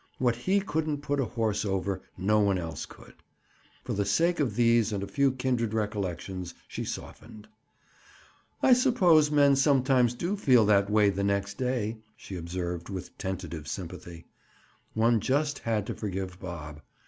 [0.17, 3.13] What he couldn't put a horse over, no one else could.
[3.83, 7.47] For the sake of these and a few kindred recollections, she softened.
[8.63, 13.67] "I suppose men sometimes do feel that way the next day," she observed with tentative
[13.67, 14.25] sympathy.
[14.95, 16.81] One just had to forgive Bob.